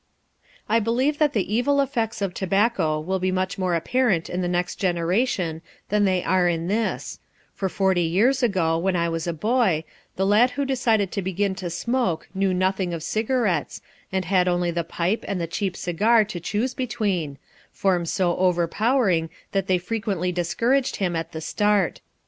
I 0.67 0.79
believe 0.79 1.19
that 1.19 1.33
the 1.33 1.53
evil 1.53 1.79
effects 1.79 2.23
of 2.23 2.33
tobacco 2.33 2.99
will 2.99 3.19
be 3.19 3.31
much 3.31 3.59
more 3.59 3.75
apparent 3.75 4.31
in 4.31 4.41
the 4.41 4.47
next 4.47 4.77
generation 4.77 5.61
than 5.89 6.05
they 6.05 6.23
are 6.23 6.47
in 6.49 6.67
this; 6.69 7.19
for 7.53 7.69
forty 7.69 8.01
years 8.01 8.41
ago, 8.41 8.79
when 8.79 8.95
I 8.95 9.07
was 9.09 9.27
a 9.27 9.31
boy, 9.31 9.83
the 10.15 10.25
lad 10.25 10.49
who 10.57 10.65
decided 10.65 11.11
to 11.11 11.21
begin 11.21 11.53
to 11.53 11.69
smoke 11.69 12.27
knew 12.33 12.51
nothing 12.51 12.95
of 12.95 13.03
cigarettes, 13.03 13.79
and 14.11 14.25
had 14.25 14.47
only 14.47 14.71
the 14.71 14.83
pipe 14.83 15.23
and 15.27 15.39
the 15.39 15.45
cheap 15.45 15.77
cigar 15.77 16.23
to 16.23 16.39
choose 16.39 16.73
between, 16.73 17.37
forms 17.71 18.11
so 18.11 18.35
overpowering 18.37 19.29
that 19.51 19.67
they 19.67 19.77
frequently 19.77 20.31
discouraged 20.31 20.95
him 20.95 21.15
at 21.15 21.31
the 21.31 21.41
start. 21.41 22.01